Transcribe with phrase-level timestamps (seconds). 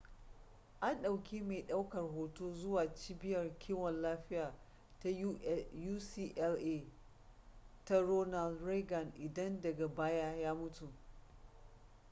[0.81, 4.53] an ɗauki mai ɗaukar hoto zuwa cibiyar kiwon lafiya
[4.99, 6.85] ta ucla
[7.85, 10.89] ta ronald reagan idan daga baya ya mutu